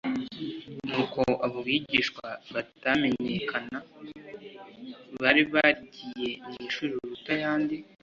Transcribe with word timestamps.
Ni 0.85 0.93
uko 1.03 1.21
abo 1.45 1.59
bigishwa 1.67 2.27
batamenyekana 2.53 3.77
bari 5.21 5.41
barigiye 5.53 6.29
mu 6.51 6.55
ishuri 6.67 6.91
riruta 6.95 7.31
ayandi. 7.37 7.75